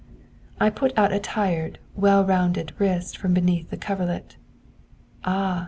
[0.59, 4.35] 'I put out a tired, well rounded wrist from beneath the coverlet.
[5.23, 5.59] "Ah!"